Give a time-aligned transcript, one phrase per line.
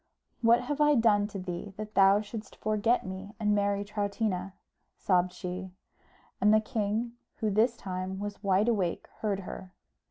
[0.41, 4.53] "What have I done to thee, that thou shouldst forget me and marry Troutina?"
[4.97, 5.73] sobbed she;
[6.41, 9.73] and the king, who this time was wide awake, heard her.